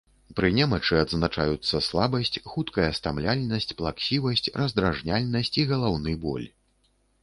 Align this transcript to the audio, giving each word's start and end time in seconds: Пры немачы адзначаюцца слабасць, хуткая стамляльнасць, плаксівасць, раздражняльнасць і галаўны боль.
Пры 0.37 0.47
немачы 0.59 0.95
адзначаюцца 1.01 1.83
слабасць, 1.89 2.41
хуткая 2.55 2.89
стамляльнасць, 3.03 3.71
плаксівасць, 3.83 4.47
раздражняльнасць 4.61 5.57
і 5.63 5.71
галаўны 5.75 6.21
боль. 6.27 6.47